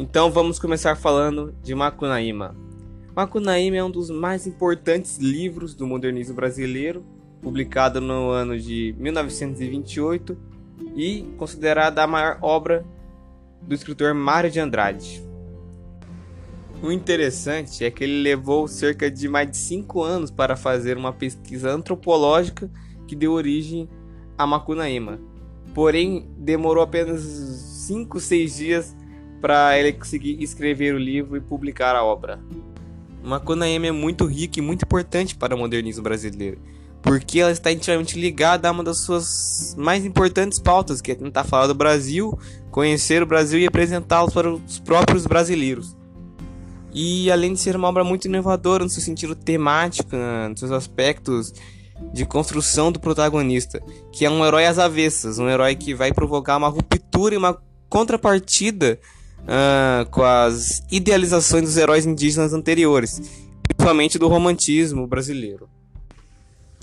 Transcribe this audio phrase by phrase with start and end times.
[0.00, 2.54] Então vamos começar falando de Macunaíma.
[3.16, 7.04] Macunaíma é um dos mais importantes livros do modernismo brasileiro,
[7.42, 10.38] publicado no ano de 1928
[10.94, 12.86] e considerada a maior obra
[13.60, 15.20] do escritor Mário de Andrade.
[16.80, 21.12] O interessante é que ele levou cerca de mais de cinco anos para fazer uma
[21.12, 22.70] pesquisa antropológica
[23.08, 23.88] que deu origem
[24.38, 25.18] a Macunaíma.
[25.74, 28.96] Porém, demorou apenas 5, 6 dias
[29.40, 32.40] para ele conseguir escrever o livro e publicar a obra.
[33.22, 36.58] Macunaíma é muito rica e muito importante para o modernismo brasileiro,
[37.02, 41.44] porque ela está intimamente ligada a uma das suas mais importantes pautas, que é tentar
[41.44, 42.38] falar do Brasil,
[42.70, 45.96] conhecer o Brasil e apresentá-lo para os próprios brasileiros.
[46.92, 50.16] E além de ser uma obra muito inovadora no seu sentido temático,
[50.48, 51.52] nos seus aspectos
[52.12, 56.56] de construção do protagonista, que é um herói às avessas, um herói que vai provocar
[56.56, 58.98] uma ruptura e uma contrapartida
[59.42, 63.20] uh, com as idealizações dos heróis indígenas anteriores,
[63.66, 65.68] principalmente do romantismo brasileiro.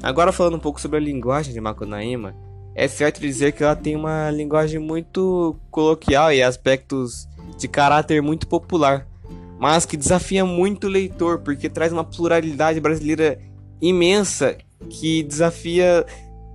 [0.01, 2.35] Agora falando um pouco sobre a linguagem de Macunaíma,
[2.75, 8.47] é certo dizer que ela tem uma linguagem muito coloquial e aspectos de caráter muito
[8.47, 9.07] popular
[9.59, 13.39] mas que desafia muito o leitor, porque traz uma pluralidade brasileira
[13.81, 14.57] imensa
[14.89, 16.05] que desafia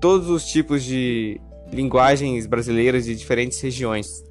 [0.01, 1.41] todos os tipos de
[1.73, 4.25] linguagens brasileiras de diferentes regiões.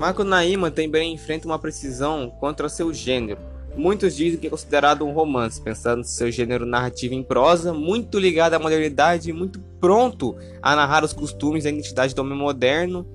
[0.00, 3.38] Macunaíma também enfrenta uma precisão contra seu gênero.
[3.76, 8.18] Muitos dizem que é considerado um romance, pensando no seu gênero narrativo em prosa, muito
[8.18, 12.36] ligado à modernidade e muito pronto a narrar os costumes e a identidade do homem
[12.36, 13.06] moderno,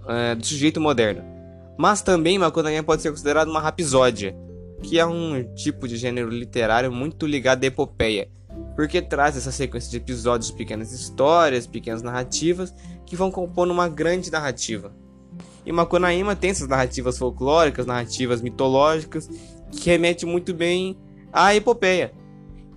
[0.00, 1.22] uh, do sujeito moderno.
[1.76, 4.34] Mas também Macunaíma pode ser considerado uma rapisódia,
[4.82, 8.30] que é um tipo de gênero literário muito ligado à epopeia,
[8.74, 14.32] porque traz essa sequência de episódios, pequenas histórias, pequenas narrativas que vão compondo uma grande
[14.32, 15.03] narrativa.
[15.66, 19.28] E Macunaíma tem essas narrativas folclóricas, narrativas mitológicas,
[19.70, 20.96] que remete muito bem
[21.32, 22.12] à epopeia.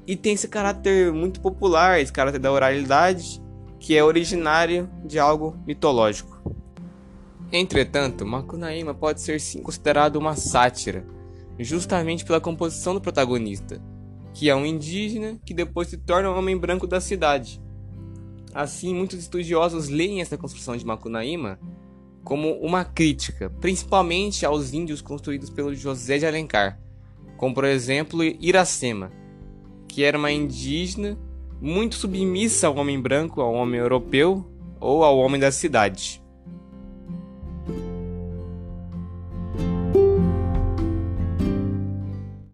[0.05, 3.41] E tem esse caráter muito popular, esse caráter da oralidade,
[3.79, 6.37] que é originário de algo mitológico.
[7.51, 11.05] Entretanto, Macunaíma pode ser sim considerado uma sátira,
[11.59, 13.81] justamente pela composição do protagonista,
[14.33, 17.61] que é um indígena que depois se torna um homem branco da cidade.
[18.53, 21.59] Assim, muitos estudiosos leem essa construção de Macunaíma
[22.27, 26.77] como uma crítica, principalmente aos índios construídos pelo José de Alencar,
[27.37, 29.09] como por exemplo Iracema,
[29.87, 31.17] que era uma indígena
[31.61, 34.45] muito submissa ao homem branco, ao homem europeu
[34.77, 36.21] ou ao homem da cidade.